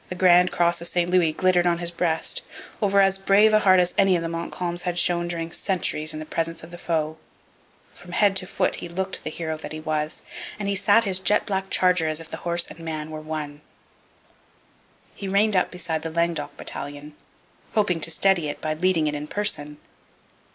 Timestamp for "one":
13.21-13.61